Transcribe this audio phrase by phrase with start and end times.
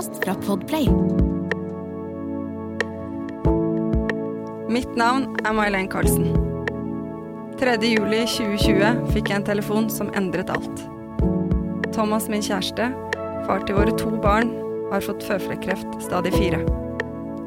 [0.00, 0.88] Podkast fra Podplay.
[4.68, 6.30] Mitt navn er May-Len Carlsen.
[7.60, 7.76] 3.
[7.84, 10.86] juli 2020 fikk jeg en telefon som endret alt.
[11.92, 12.88] Thomas, min kjæreste,
[13.44, 14.54] far til våre to barn,
[14.90, 16.62] har fått føflekkreft stadig fire.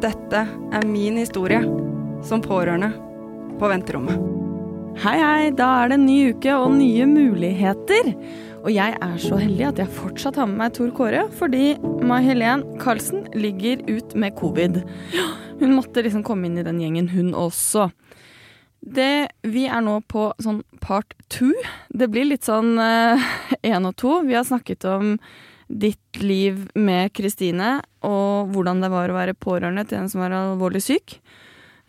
[0.03, 1.63] Dette er min historie
[2.23, 2.91] som pårørende
[3.57, 4.29] på venterommet.
[5.01, 8.13] Hei, hei, da er det en ny uke og nye muligheter.
[8.63, 11.73] Og jeg er så heldig at jeg fortsatt har med meg Tor Kåre, fordi
[12.07, 14.77] May-Helen Karlsen ligger ut med covid.
[15.59, 17.89] Hun måtte liksom komme inn i den gjengen, hun også.
[18.79, 21.51] Det, vi er nå på sånn part two.
[21.91, 24.21] Det blir litt sånn én og to.
[24.23, 25.17] Vi har snakket om
[25.67, 30.35] ditt liv med Kristine, og hvordan det var å være pårørende til en som var
[30.37, 31.17] alvorlig syk.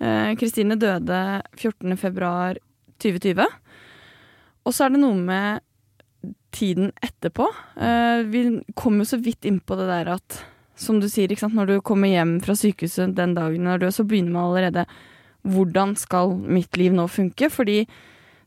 [0.02, 1.20] Eh, Kristine døde
[1.54, 1.94] 14.
[2.00, 2.58] februar
[3.02, 3.46] 2020.
[4.64, 5.62] Og så er det noe med
[6.54, 7.48] tiden etterpå.
[7.76, 8.44] Eh, vi
[8.78, 10.38] kom jo så vidt inn på det der at,
[10.78, 14.06] som du sier, når du kommer hjem fra sykehuset den dagen, du er død, så
[14.08, 14.86] begynner man allerede
[15.44, 17.50] hvordan skal mitt liv nå funke?
[17.52, 17.84] Fordi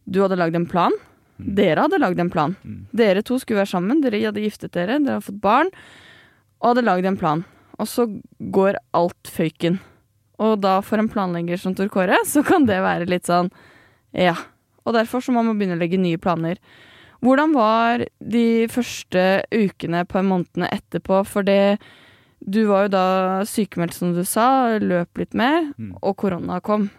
[0.08, 0.95] du hadde lagd en plan.
[1.38, 2.56] Dere hadde lagd en plan.
[2.95, 5.69] Dere to skulle være sammen, dere hadde giftet dere, dere hadde fått barn,
[6.62, 7.44] og hadde lagd en plan.
[7.78, 8.08] Og så
[8.39, 9.78] går alt føyken.
[10.41, 13.52] Og da for en planlegger som Tor Kåre, så kan det være litt sånn
[14.17, 14.36] ja.
[14.88, 16.58] Og derfor så må man begynne å legge nye planer.
[17.26, 21.24] Hvordan var de første ukene på månedene etterpå?
[21.26, 21.80] For det
[22.40, 23.06] Du var jo da
[23.50, 25.72] sykemeldt, som du sa, løp litt mer,
[26.04, 26.90] og korona kom.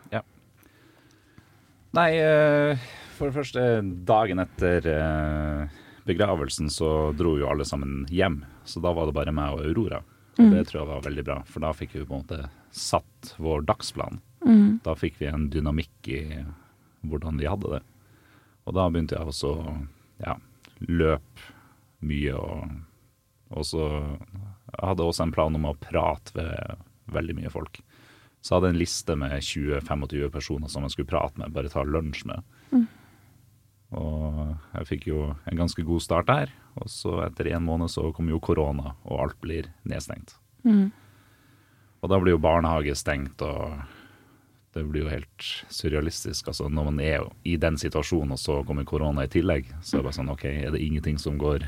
[1.94, 2.76] Nei, eh,
[3.16, 3.62] for det første,
[4.04, 5.68] dagen etter eh,
[6.10, 8.40] begravelsen så dro jo alle sammen hjem.
[8.66, 10.02] Så da var det bare meg og Aurora.
[10.38, 13.32] Og det tror jeg var veldig bra, for da fikk vi på en måte satt
[13.38, 14.18] vår dagsplan.
[14.84, 16.20] Da fikk vi en dynamikk i
[17.06, 17.80] hvordan vi hadde det.
[18.66, 19.76] Og da begynte jeg også å
[20.24, 20.36] ja,
[20.86, 21.46] løp
[22.06, 22.76] mye og,
[23.50, 23.86] og så
[24.68, 26.84] jeg hadde også en plan om å prate ved
[27.14, 27.80] veldig mye folk.
[28.40, 31.82] Så jeg hadde en liste med 20-25 personer som jeg skulle prate med, bare ta
[31.82, 32.44] lunsj med.
[33.98, 36.52] Og jeg fikk jo en ganske god start der.
[36.78, 40.36] Og så etter en måned så kom jo korona, og alt blir nedstengt.
[41.98, 43.80] Og da blir jo barnehage stengt, og
[44.74, 46.50] det blir jo helt surrealistisk.
[46.50, 50.02] Altså når man er i den situasjonen, og så kommer korona i tillegg, så er
[50.02, 51.64] det bare sånn OK, er det ingenting som går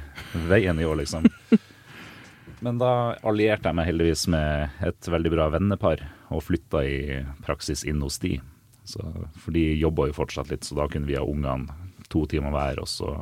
[0.50, 1.26] veien i år, liksom?
[2.64, 6.98] Men da allierte jeg meg heldigvis med et veldig bra vennepar, og flytta i
[7.46, 8.34] praksis inn hos de.
[8.84, 9.00] Så,
[9.40, 11.72] for de jobba jo fortsatt litt, så da kunne vi ha ungene
[12.12, 13.14] to timer hver, og så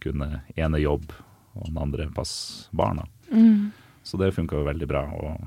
[0.00, 1.12] kunne ene jobb
[1.58, 3.04] og den andre passe barna.
[4.06, 5.44] Så det funka jo veldig bra, og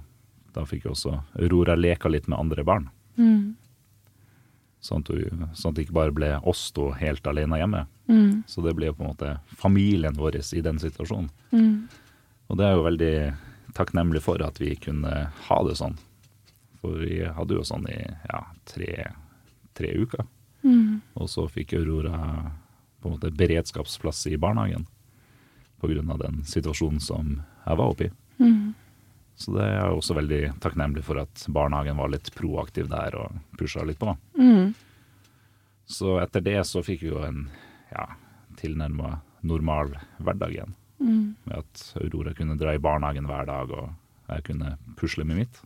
[0.53, 2.89] da fikk jo også Aurora leka litt med andre barn.
[4.83, 7.85] Sånn at, du, sånn at det ikke bare ble oss to helt alene hjemme.
[8.51, 11.29] Så det ble jo på en måte familien vår i den situasjonen.
[12.51, 13.13] Og det er jo veldig
[13.77, 15.13] takknemlig for at vi kunne
[15.47, 15.95] ha det sånn.
[16.81, 17.95] For vi hadde jo sånn i
[18.27, 19.07] ja, tre,
[19.73, 20.27] tre uker.
[21.15, 22.51] Og så fikk Aurora
[22.99, 24.85] på en måte beredskapsplass i barnehagen
[25.83, 26.17] pga.
[26.17, 28.11] den situasjonen som jeg var oppi.
[29.35, 33.39] Så det er jeg også veldig takknemlig for at barnehagen var litt proaktiv der og
[33.57, 34.13] pusha litt på.
[35.89, 37.47] Så etter det så fikk vi jo en
[37.91, 38.05] ja,
[38.59, 40.75] tilnærma normal hverdag igjen.
[41.43, 43.89] Med at Aurora kunne dra i barnehagen hver dag, og
[44.29, 45.61] jeg kunne pusle med mitt.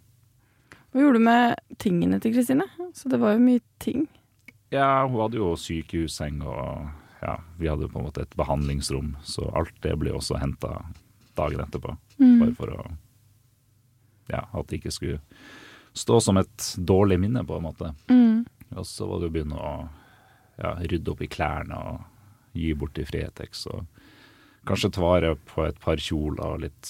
[0.92, 2.66] Hva gjorde du med tingene til Kristine?
[2.98, 4.08] Så det var jo mye ting.
[4.74, 6.88] Ja, hun hadde jo sykehusseng, og
[7.22, 10.74] ja, vi hadde på en måte et behandlingsrom, så alt det ble også henta
[11.38, 11.94] dagen etterpå.
[12.18, 12.88] Bare for å
[14.32, 15.20] Ja, at det ikke skulle
[15.98, 17.94] stå som et dårlig minne, på en måte.
[18.76, 19.74] Og så var det å begynne å
[20.60, 23.86] ja, rydde opp i klærne og gi bort til Fretex, og
[24.68, 26.90] kanskje ta vare på et par kjoler og litt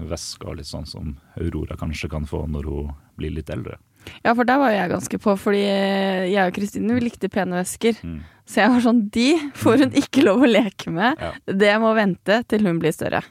[0.00, 3.78] vesker litt sånn som Aurora kanskje kan få når hun blir litt eldre.
[4.24, 7.98] Ja, for der var jeg ganske på, fordi jeg og Kristine vi likte pene vesker.
[8.00, 8.20] Mm.
[8.48, 9.28] Så jeg var sånn, de
[9.60, 11.20] får hun ikke lov å leke med.
[11.20, 11.32] Ja.
[11.46, 13.22] Det må vente til hun blir større.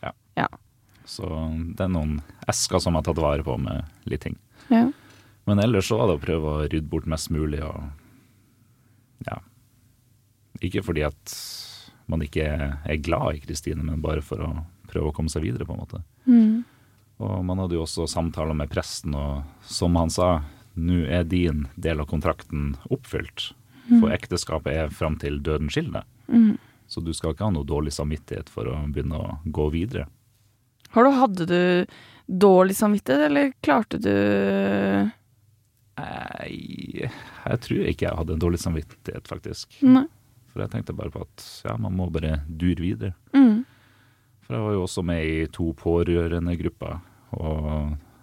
[1.10, 1.26] Så
[1.76, 2.20] det er noen
[2.50, 4.38] esker som jeg har tatt vare på med litt ting.
[4.70, 4.86] Ja.
[5.50, 7.88] Men ellers så var det å prøve å rydde bort mest mulig og
[9.26, 9.40] ja.
[10.62, 11.34] Ikke fordi at
[12.10, 14.52] man ikke er glad i Kristine, men bare for å
[14.90, 16.02] prøve å komme seg videre, på en måte.
[16.26, 16.62] Mm.
[17.26, 20.30] Og man hadde jo også samtaler med presten, og som han sa,
[20.80, 23.52] nå er din del av kontrakten oppfylt.
[23.90, 26.10] For ekteskapet er fram til døden skiller deg.
[26.30, 26.52] Mm.
[26.90, 30.08] Så du skal ikke ha noe dårlig samvittighet for å begynne å gå videre.
[30.96, 31.62] Har du, hadde du
[32.30, 34.14] dårlig samvittighet, eller klarte du
[36.00, 39.74] Nei, jeg tror ikke jeg hadde en dårlig samvittighet, faktisk.
[39.84, 40.06] Nei.
[40.54, 43.12] For jeg tenkte bare på at ja, man må bare dure videre.
[43.36, 43.66] Mm.
[44.46, 47.02] For jeg var jo også med i to pårørendegrupper.
[47.38, 47.60] Og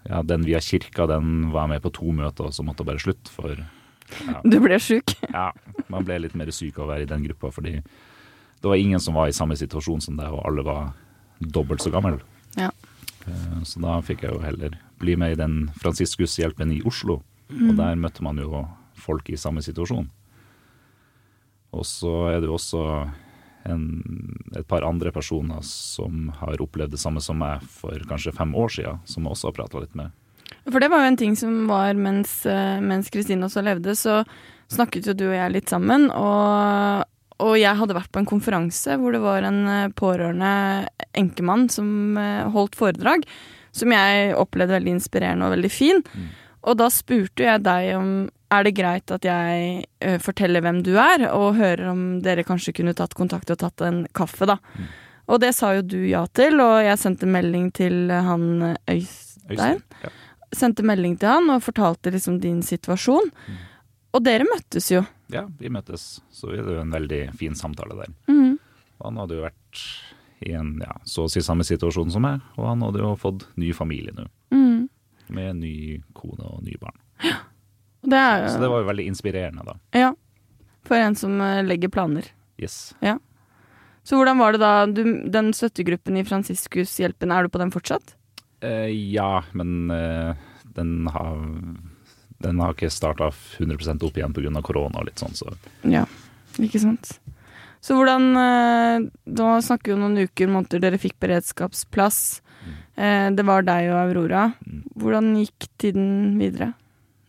[0.08, 2.90] ja, den via kirka, den var jeg med på to møter, og så måtte jeg
[2.90, 3.34] bare slutte.
[3.34, 5.16] For ja, Du ble sjuk?
[5.36, 5.50] ja,
[5.92, 9.02] man ble litt mer syk av å være i den gruppa, fordi det var ingen
[9.02, 10.94] som var i samme situasjon som deg, og alle var
[11.38, 12.18] dobbelt så gammel.
[12.56, 12.70] Ja.
[13.26, 17.22] Eh, Så da fikk jeg jo heller bli med i den Franciscus-hjelpen i Oslo.
[17.50, 18.64] Og der møtte man jo
[18.98, 20.08] folk i samme situasjon.
[21.76, 22.82] Og så er det jo også
[23.70, 23.84] en,
[24.56, 28.72] et par andre personer som har opplevd det samme som meg for kanskje fem år
[28.78, 30.14] siden, som jeg også har prata litt med.
[30.66, 34.22] For det var jo en ting som var eh, mens Kristine også levde, så
[34.72, 36.08] snakket jo du og jeg litt sammen.
[36.10, 37.04] Og,
[37.42, 40.88] og jeg hadde vært på en konferanse hvor det var en eh, pårørende
[41.18, 43.26] enkemann som eh, holdt foredrag,
[43.76, 46.00] som jeg opplevde veldig inspirerende og veldig fin.
[46.66, 48.10] Og da spurte jeg deg om
[48.54, 52.76] er det greit at jeg eh, forteller hvem du er, og hører om dere kanskje
[52.78, 54.56] kunne tatt kontakt og tatt en kaffe, da.
[55.26, 59.82] Og det sa jo du ja til, og jeg sendte melding til han Øystein Øystein?
[60.02, 60.10] Ja.
[60.54, 63.32] sendte melding til han og fortalte liksom din situasjon.
[64.16, 65.02] Og dere møttes jo.
[65.32, 68.14] ja, vi møttes, så vi hadde jo en veldig fin samtale der.
[68.30, 68.54] Mm.
[69.04, 69.82] Han hadde jo vært
[70.46, 73.44] i en ja, så å si samme situasjon som meg, og han hadde jo fått
[73.60, 74.24] ny familie nå.
[74.54, 74.86] Mm.
[75.36, 75.76] Med ny
[76.16, 76.96] kone og nye barn.
[78.06, 79.76] Det er jo Så det var jo veldig inspirerende, da.
[79.96, 80.12] Ja.
[80.86, 82.28] For en som eh, legger planer.
[82.62, 82.94] Yes.
[83.02, 83.16] Ja.
[84.06, 85.02] Så hvordan var det da, du,
[85.32, 88.14] den støttegruppen i Fransiskushjelpen, er du på den fortsatt?
[88.62, 90.38] Eh, ja, men eh,
[90.76, 91.42] den har
[92.42, 94.62] den har ikke starta 100% opp igjen pga.
[94.62, 95.54] korona og litt sånn, så
[95.88, 96.04] Ja,
[96.58, 97.18] ikke sant.
[97.80, 102.40] Så hvordan eh, Da snakker vi om noen uker, måneder dere fikk beredskapsplass.
[102.96, 104.54] Eh, Det var deg og Aurora.
[104.66, 104.82] Mm.
[104.96, 106.72] Hvordan gikk tiden videre?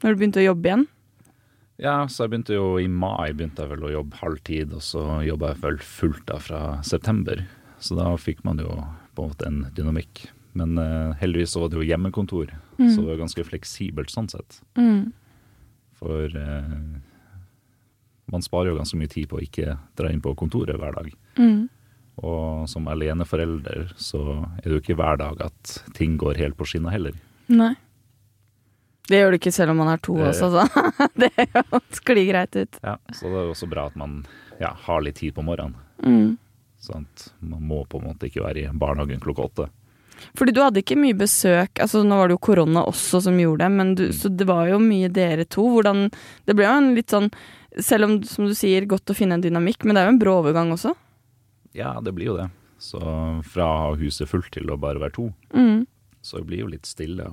[0.03, 0.87] Når du begynte å jobbe igjen?
[1.77, 5.03] Ja, så jeg begynte jo i mai begynte jeg vel å jobbe halvtid, og så
[5.27, 7.43] jobba jeg vel fullt da fra september.
[7.79, 8.71] Så da fikk man jo
[9.13, 10.25] på en måte en dynamikk.
[10.57, 14.59] Men uh, heldigvis så var det jo hjemmekontor, så det var ganske fleksibelt sånn sett.
[14.79, 15.11] Mm.
[15.99, 16.97] For uh,
[18.33, 21.11] man sparer jo ganske mye tid på å ikke dra inn på kontoret hver dag.
[21.39, 21.67] Mm.
[22.17, 24.21] Og som aleneforelder så
[24.57, 27.13] er det jo ikke hver dag at ting går helt på skinner heller.
[27.53, 27.75] Nei.
[29.07, 31.31] Det gjør det ikke selv om man er to Det- også, så det
[31.95, 32.79] sklir greit ut.
[32.83, 34.25] Ja, så det er jo også bra at man
[34.59, 35.77] ja, har litt tid på morgenen.
[36.03, 36.33] Mm.
[36.83, 39.69] Sånn at man må på en måte ikke være i barnehagen klokka åtte.
[40.37, 43.63] Fordi du hadde ikke mye besøk, altså nå var det jo korona også som gjorde
[43.65, 45.63] det, men du, så det var jo mye dere to.
[45.75, 46.09] Hvordan
[46.45, 47.31] Det ble jo en litt sånn,
[47.79, 50.19] selv om som du sier, godt å finne en dynamikk, men det er jo en
[50.23, 50.95] brå overgang også.
[51.77, 52.49] Ja, det blir jo det.
[52.79, 52.99] Så
[53.45, 55.85] fra å ha huset fullt til å bare være to, Mm.
[56.21, 57.25] så det blir jo litt stille.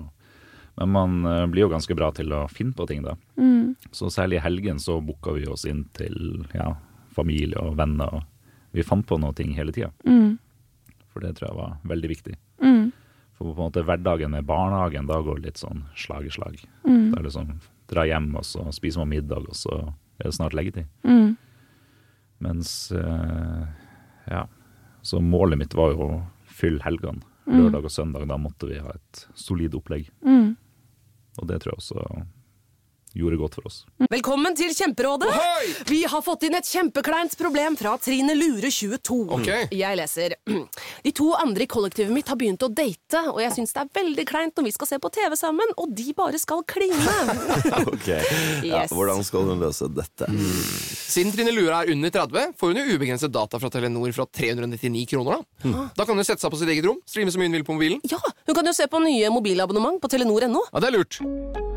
[0.77, 3.15] Men man eh, blir jo ganske bra til å finne på ting, da.
[3.39, 3.77] Mm.
[3.93, 6.75] Så særlig i helgen så booka vi oss inn til ja,
[7.15, 8.11] familie og venner.
[8.13, 8.23] og
[8.73, 10.39] Vi fant på noe ting hele tida, Mm.
[11.13, 12.35] for det tror jeg var veldig viktig.
[12.65, 12.91] Mm.
[13.35, 16.59] For på en måte hverdagen med barnehagen, da går litt sånn slag i slag.
[16.87, 17.13] Mm.
[17.13, 17.55] Da er det sånn
[17.91, 19.79] dra hjem, og så spiser man middag, og så
[20.19, 20.89] er det snart leggetid.
[21.05, 21.35] Mm.
[22.44, 23.65] Mens øh,
[24.31, 24.44] ja,
[25.05, 27.25] så målet mitt var jo å fylle helgene.
[27.44, 27.59] Mm.
[27.59, 30.09] Lørdag og søndag, da måtte vi ha et solid opplegg.
[30.25, 30.55] Mm.
[31.43, 32.25] Og det tror jeg også
[33.15, 33.77] gjorde godt for oss.
[34.11, 35.29] Velkommen til Kjemperådet!
[35.31, 35.73] Ohoi!
[35.89, 39.19] Vi har fått inn et kjempekleint problem fra Trine Lure 22.
[39.39, 39.69] Okay.
[39.75, 40.35] Jeg leser.
[41.05, 43.93] De to andre i kollektivet mitt har begynt å date, og jeg syns det er
[44.01, 47.01] veldig kleint når vi skal se på TV sammen, og de bare skal kline.
[47.94, 48.09] Ok,
[48.67, 50.27] ja, Hvordan skal hun løse dette?
[50.35, 55.05] Siden Trine Lure er under 30, får hun jo ubegrenset data fra Telenor fra 399
[55.15, 55.44] kroner.
[55.65, 57.67] Da Da kan hun sette seg på sitt eget rom, streame så mye hun vil
[57.69, 58.03] på mobilen.
[58.11, 60.67] Ja, hun kan jo se på nye mobilabonnement på telenor.no.
[60.73, 61.74] Ja, det er lurt.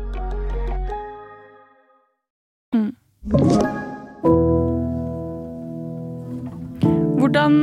[7.18, 7.56] Hvordan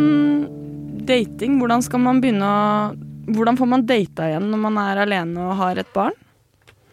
[1.10, 2.94] dating, hvordan skal man begynne å
[3.26, 6.14] Hvordan får man data igjen når man er alene og har et barn?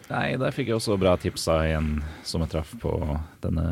[0.08, 1.90] Nei, der fikk jeg også bra tips av en
[2.24, 2.92] som jeg traff på
[3.44, 3.66] denne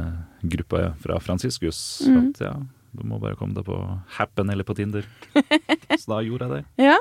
[0.45, 1.79] gruppa fra Franciscus.
[2.05, 2.53] At ja,
[2.93, 3.79] du må bare komme deg på
[4.19, 5.09] Happen eller på Tinder.
[5.97, 6.91] Så da gjorde jeg det.
[6.91, 6.99] Ja.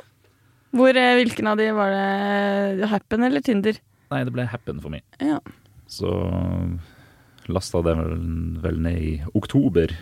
[0.71, 2.87] Hvor, eh, hvilken av de var det?
[2.93, 3.75] Happen eller Tinder?
[4.15, 5.03] Nei, det ble Happen for meg.
[5.19, 5.41] Ja.
[5.91, 6.15] Så
[7.49, 8.17] lasta den vel,
[8.63, 9.93] vel ned i oktober.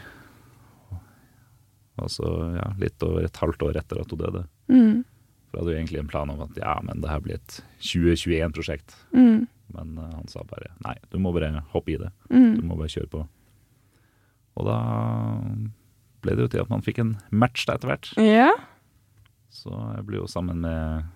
[1.97, 4.43] Altså ja, litt over et halvt år etter at hun døde.
[4.69, 4.97] Mm.
[5.47, 7.59] For jeg hadde jo egentlig en plan om at ja, men det her blir et
[7.81, 8.93] 2021-prosjekt.
[9.15, 9.47] Mm.
[9.75, 12.11] Men uh, han sa bare nei, du må bare hoppe i det.
[12.29, 12.53] Mm.
[12.59, 13.23] Du må bare kjøre på.
[14.57, 14.77] Og da
[16.25, 18.11] ble det jo til at man fikk en match da etter hvert.
[18.21, 18.51] Ja.
[19.53, 21.07] Så jeg ble jo sammen med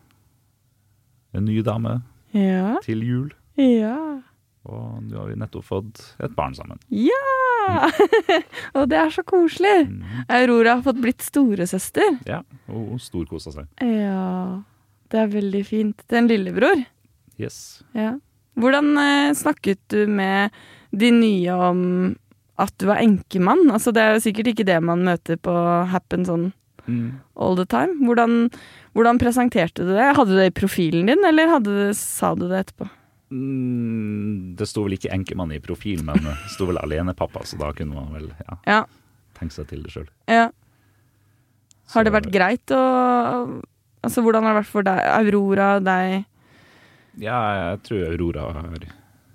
[1.38, 2.00] en ny dame
[2.36, 2.78] Ja.
[2.84, 3.32] til jul.
[3.60, 4.22] Ja.
[4.70, 6.78] Og nå har vi nettopp fått et barn sammen.
[6.94, 7.90] Ja!
[8.78, 9.88] Og det er så koselig.
[9.90, 10.26] Mhm.
[10.30, 12.20] Aurora har fått blitt storesøster.
[12.30, 13.68] Ja, og hun storkosa seg.
[13.82, 14.62] Ja.
[15.12, 16.04] Det er veldig fint.
[16.08, 16.84] Det er en lillebror.
[17.42, 17.82] Yes.
[17.98, 18.14] Ja.
[18.60, 20.52] Hvordan eh, snakket du med
[20.92, 21.82] de nye om
[22.62, 23.66] at du var enkemann?
[23.74, 25.56] Altså, det er jo sikkert ikke det man møter på
[25.94, 26.52] Happen sånn
[26.90, 27.20] Mm.
[27.38, 27.94] all the time.
[28.08, 28.48] Hvordan,
[28.98, 30.08] hvordan presenterte du det?
[30.18, 32.88] Hadde du det i profilen din, eller hadde du, sa du det etterpå?
[33.32, 37.72] Mm, det sto vel ikke enkemann i profil, men det sto vel alenepappa, så da
[37.76, 38.80] kunne man vel ja, Ja.
[39.40, 40.10] tenke seg til det sjøl.
[40.28, 40.50] ja.
[41.92, 42.82] Har det vært greit å
[44.02, 46.24] Altså, hvordan har det vært for deg, Aurora, deg?
[47.22, 47.38] Ja,
[47.70, 48.86] jeg tror Aurora har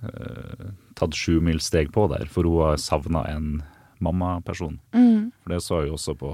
[0.02, 0.64] uh,
[0.98, 3.62] tatt sjumilssteg på der, for hun har savna en
[4.02, 4.80] mammaperson.
[4.90, 5.30] Mm.
[5.44, 6.32] For det så jeg også på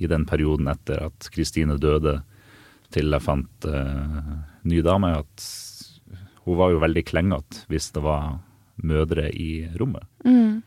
[0.00, 2.22] i den perioden etter at Kristine døde,
[2.94, 4.32] til jeg fant uh,
[4.64, 5.44] ny dame, at
[6.44, 8.38] hun var jo veldig klengete hvis det var
[8.82, 10.06] mødre i rommet.
[10.24, 10.62] Mm.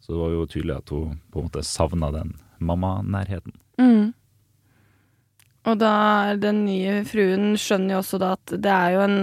[0.00, 3.54] Så det var jo tydelig at hun på en måte savna den mammanærheten.
[3.80, 4.12] Mm.
[5.68, 9.18] Og da den nye fruen skjønner jo også da at det er jo en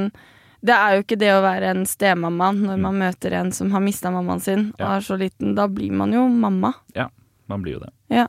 [0.65, 3.83] Det er jo ikke det å være en stemamma når man møter en som har
[3.85, 4.95] mista mammaen sin og Ja.
[4.95, 5.53] er så liten.
[5.53, 6.73] Da blir man jo mamma.
[6.95, 7.09] Ja,
[7.47, 7.91] man blir jo det.
[8.09, 8.25] Ja.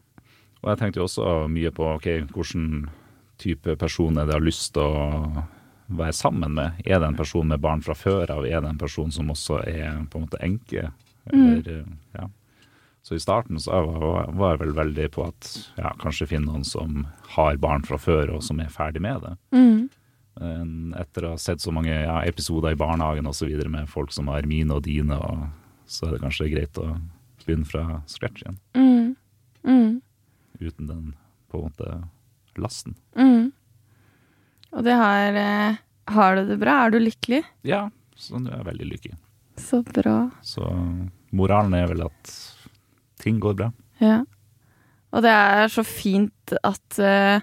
[0.62, 2.90] Og jeg tenkte jo også mye på ok, hvilken
[3.38, 5.46] type person er det har lyst til å
[5.86, 6.80] være sammen med.
[6.84, 8.46] Er det en person med barn fra før av?
[8.46, 10.90] Er det en person som også er på en måte enke?
[11.26, 12.28] Eller, ja.
[13.06, 16.64] Så i starten så var, var jeg vel veldig på at ja, kanskje finne noen
[16.66, 17.04] som
[17.36, 19.34] har barn fra før og som er ferdig med det.
[19.54, 19.84] Mm.
[20.40, 24.26] Men etter å ha sett så mange ja, episoder i barnehagen videre med folk som
[24.28, 25.46] har mine og dine, og,
[25.86, 26.96] så er det kanskje greit å
[27.44, 28.58] begynne fra scratch igjen.
[28.74, 29.14] Mm.
[29.62, 30.02] Mm.
[30.58, 31.14] Uten den
[31.46, 31.94] på en måte
[32.58, 32.98] lasten.
[33.14, 33.45] Mm.
[34.76, 36.78] Og det har eh, Har du det bra?
[36.84, 37.42] Er du lykkelig?
[37.66, 39.16] Ja, så nå er veldig lykkelig.
[39.58, 40.28] Så bra.
[40.44, 40.64] Så
[41.34, 42.34] moralen er vel at
[43.22, 43.70] ting går bra.
[43.98, 44.20] Ja.
[45.16, 47.40] Og det er så fint at eh,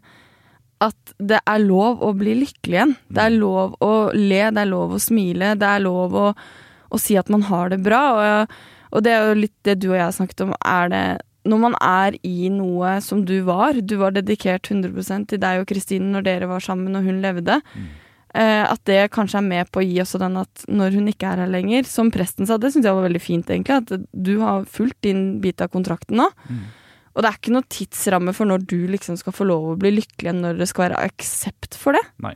[0.84, 2.96] at det er lov å bli lykkelig igjen.
[3.08, 7.00] Det er lov å le, det er lov å smile, det er lov å, å
[7.00, 8.02] si at man har det bra.
[8.14, 8.58] Og,
[8.92, 10.56] og det er jo litt det du og jeg har snakket om.
[10.60, 11.06] Er det
[11.44, 15.68] når man er i noe som du var, du var dedikert 100% til deg og
[15.70, 17.58] Kristine når dere var sammen og hun levde,
[18.34, 21.34] eh, at det kanskje er med på å gi også den at når hun ikke
[21.34, 24.38] er her lenger, som presten sa, det syns jeg var veldig fint, egentlig, at du
[24.44, 26.30] har fulgt din bit av kontrakten nå.
[27.14, 29.92] Og det er ikke noe tidsramme for når du liksom skal få lov å bli
[30.00, 32.02] lykkelig enn når det skal være aksept for det.
[32.26, 32.34] Nei.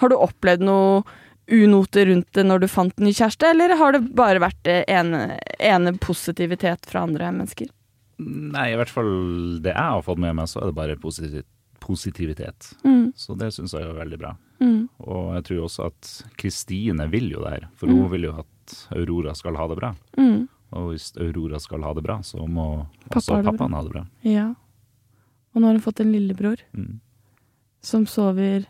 [0.00, 1.02] Har du opplevd noe
[1.50, 5.92] unoter rundt det når du fant ny kjæreste, eller har det bare vært ene, ene
[6.00, 7.68] positivitet fra andre mennesker?
[8.20, 9.10] Nei, i hvert fall
[9.64, 11.42] det jeg har fått med meg, så er det bare positiv
[11.80, 12.74] positivitet.
[12.84, 13.12] Mm.
[13.16, 14.34] Så det syns jeg er veldig bra.
[14.60, 14.82] Mm.
[15.00, 18.74] Og jeg tror også at Kristine vil jo det her, for hun vil jo at
[18.92, 19.94] Aurora skal ha det bra.
[20.20, 20.42] Mm.
[20.76, 22.66] Og hvis Aurora skal ha det bra, så må
[23.08, 24.04] også pappaen ha det bra.
[24.28, 24.50] Ja.
[25.54, 27.00] Og nå har hun fått en lillebror Mm.
[27.82, 28.68] som sover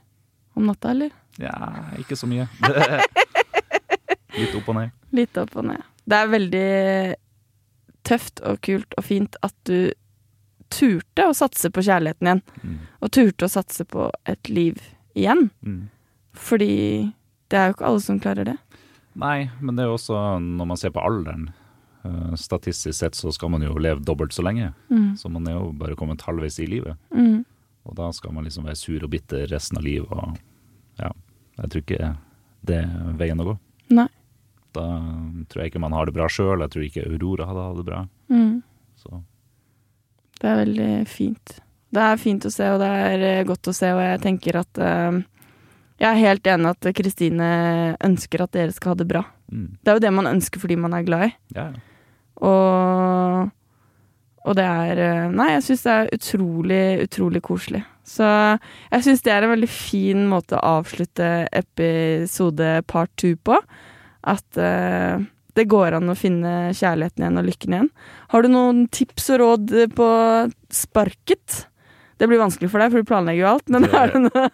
[0.54, 1.11] om natta, eller?
[1.42, 1.59] Ja,
[1.99, 2.47] ikke så mye.
[4.38, 4.95] Litt opp og ned.
[5.19, 5.83] Litt opp og ned.
[6.07, 6.66] Det er veldig
[8.07, 9.92] tøft og kult og fint at du
[10.71, 12.42] turte å satse på kjærligheten igjen.
[12.62, 12.76] Mm.
[13.02, 14.78] Og turte å satse på et liv
[15.19, 15.49] igjen.
[15.66, 15.88] Mm.
[16.38, 16.75] Fordi
[17.50, 18.59] det er jo ikke alle som klarer det.
[19.19, 21.50] Nei, men det er jo også når man ser på alderen.
[22.04, 24.73] eh, statistisk sett så skal man jo leve dobbelt så lenge.
[24.88, 25.16] Mm.
[25.19, 26.97] Så man er jo bare kommet halvveis i livet.
[27.11, 27.42] Mm.
[27.85, 30.09] Og da skal man liksom være sur og bitter resten av livet.
[30.12, 31.11] Og ja,
[31.59, 32.14] jeg tror ikke
[32.69, 33.59] det er veien å gå.
[33.97, 34.07] Nei.
[34.77, 34.85] Da
[35.50, 36.62] tror jeg ikke man har det bra sjøl.
[36.65, 38.05] Jeg tror ikke Aurora hadde hatt det bra.
[38.31, 38.55] Mm.
[39.00, 39.21] Så
[40.41, 41.59] Det er veldig fint.
[41.91, 44.61] Det er fint å se, og det er eh, godt å se, og jeg tenker
[44.61, 45.17] at uh,
[45.99, 47.49] Jeg er helt enig at Kristine
[48.07, 49.25] ønsker at dere skal ha det bra.
[49.50, 51.33] mm, Det er jo det man ønsker fordi man er glad i.
[51.57, 51.87] ja, ja.
[52.41, 53.50] Og,
[54.49, 57.83] og det er eh, Nei, jeg syns det er utrolig, utrolig koselig.
[58.09, 63.59] Så jeg syns det er en veldig fin måte å avslutte episode part two på.
[64.29, 65.23] At uh,
[65.57, 67.91] det går an å finne kjærligheten igjen og lykken igjen.
[68.33, 70.09] Har du noen tips og råd på
[70.75, 71.65] sparket?
[72.21, 74.49] Det blir vanskelig for deg, for du planlegger jo alt, men er det noe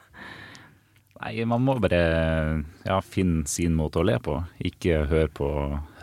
[1.16, 1.98] Nei, man må bare
[2.84, 4.34] ja, finne sin måte å le på.
[4.68, 5.48] Ikke høre på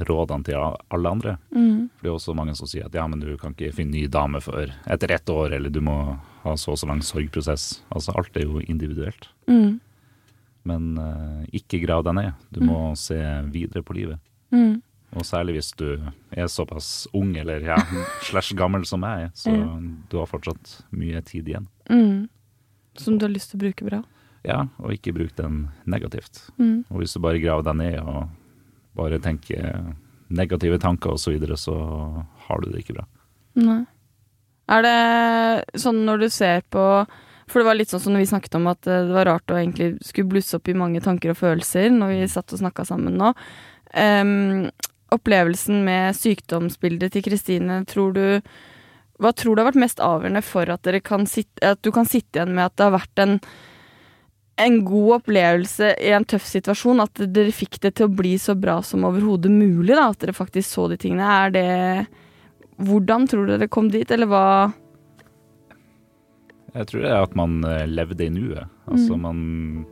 [0.09, 1.35] rådene til alle andre.
[1.53, 1.85] Mm.
[1.93, 4.07] For det er også mange som sier at ja, men du kan ikke finne ny
[4.11, 5.97] dame før etter ett år, eller du må
[6.43, 7.67] ha så og så lang sorgprosess.
[7.93, 9.29] Altså alt er jo individuelt.
[9.45, 9.77] Mm.
[10.69, 12.31] Men uh, ikke grav deg ned.
[12.55, 13.17] Du må se
[13.51, 14.19] videre på livet.
[14.53, 14.77] Mm.
[15.13, 15.87] Og særlig hvis du
[16.31, 17.75] er såpass ung eller ja,
[18.29, 19.67] slash gammel som jeg er, så Ja.
[20.09, 21.67] du har fortsatt mye tid igjen.
[21.89, 22.29] Mm.
[22.97, 24.01] Som du har lyst til å bruke bra.
[24.43, 26.47] Ja, og ikke bruk den negativt.
[26.57, 26.85] Mm.
[26.89, 28.29] Og hvis du bare graver deg ned og
[28.97, 29.93] bare tenker
[30.33, 31.75] negative tanker og så videre, så
[32.47, 33.05] har du det ikke bra.
[33.59, 33.83] Nei.
[34.73, 36.83] Er det sånn når du ser på
[37.53, 39.53] For det var litt sånn som når vi snakket om at eh, det var rart
[39.53, 42.87] å egentlig skulle blusse opp i mange tanker og følelser når vi satt og snakka
[42.89, 43.29] sammen nå.
[43.93, 44.71] Um,
[45.13, 48.23] opplevelsen med sykdomsbildet til Kristine, tror du
[49.21, 52.39] Hva tror du har vært mest avgjørende for at, dere sitte, at du kan sitte
[52.39, 53.37] igjen med at det har vært en
[54.61, 58.53] en god opplevelse i en tøff situasjon, at dere fikk det til å bli så
[58.53, 61.25] bra som overhodet mulig, da, at dere faktisk så de tingene.
[61.25, 61.69] Er det
[62.83, 64.45] Hvordan tror du dere kom dit, eller hva
[66.73, 68.65] Jeg tror det er at man eh, levde i nuet.
[68.89, 69.85] Altså man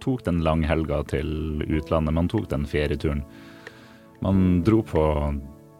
[0.00, 3.24] tok den langhelga til utlandet, man tok den ferieturen.
[4.24, 5.02] Man dro på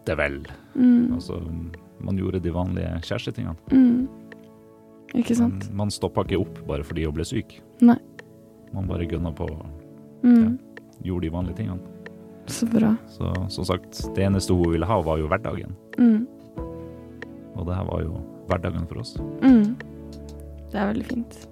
[0.06, 0.42] det vel.
[1.14, 1.38] Altså,
[2.04, 3.56] man gjorde de vanlige kjærestetingene.
[3.72, 4.06] mm.
[5.16, 5.68] Ikke sant?
[5.70, 7.54] Man, man stoppa ikke opp bare fordi hun ble syk.
[7.80, 7.96] Nei.
[8.74, 10.50] Man bare gønna på og ja,
[11.06, 11.80] gjorde de vanlige tingene.
[12.50, 12.92] Så bra.
[13.14, 15.72] Så som sagt, det eneste hun ville ha, var jo hverdagen.
[15.96, 16.26] Mm.
[17.56, 19.14] Og det her var jo hverdagen for oss.
[19.40, 19.65] Mm.
[20.72, 21.44] Det er veldig fint.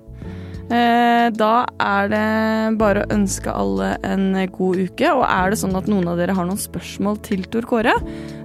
[0.73, 5.11] Eh, da er det bare å ønske alle en god uke.
[5.13, 7.95] Og er det sånn at noen av dere har noen spørsmål til Tor Kåre,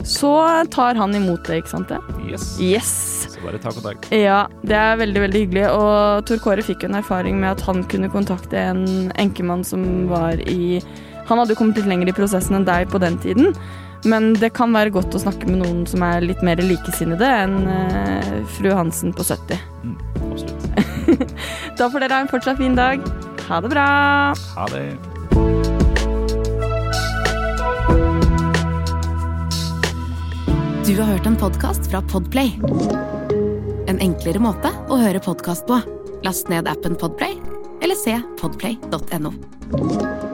[0.03, 0.33] så
[0.73, 1.99] tar han imot det, ikke sant det?
[2.27, 2.51] Yes.
[2.63, 2.93] Yes!
[3.35, 4.11] Så bare ta kontakt.
[4.15, 5.67] Ja, det er veldig, veldig hyggelig.
[5.71, 9.85] Og Tor Kåre fikk jo en erfaring med at han kunne kontakte en enkemann som
[10.11, 10.81] var i
[11.29, 13.53] Han hadde kommet litt lenger i prosessen enn deg på den tiden.
[14.09, 17.59] Men det kan være godt å snakke med noen som er litt mer likesinnede enn
[17.69, 19.61] eh, fru Hansen på 70.
[19.83, 20.18] Mm.
[21.79, 23.03] Da får dere ha en fortsatt fin dag.
[23.49, 23.87] Ha det bra!
[24.55, 24.85] Ha det.
[30.89, 32.55] Du har hørt en podkast fra Podplay.
[33.87, 35.77] En enklere måte å høre podkast på.
[36.25, 37.37] Last ned appen Podplay,
[37.85, 40.28] eller se podplay.no.